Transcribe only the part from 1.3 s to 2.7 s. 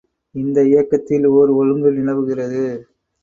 ஒர் ஒழுங்கு நிலவுகிறது.